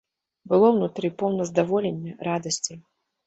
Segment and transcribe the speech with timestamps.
[0.51, 2.73] Было ўнутры поўна здаволення, радасці.